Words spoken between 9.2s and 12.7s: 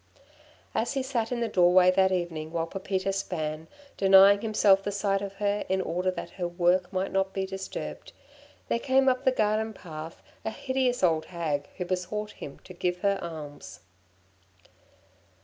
the garden path a hideous old hag, who besought him